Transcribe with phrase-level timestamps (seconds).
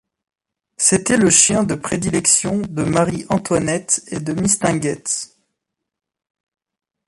[0.77, 5.37] C'était le chien de prédilection de Marie-Antoinette et de Mistinguett.